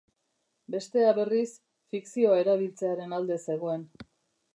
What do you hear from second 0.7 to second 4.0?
Bestea, berriz, fikzioa erabiltzearen alde zegoen.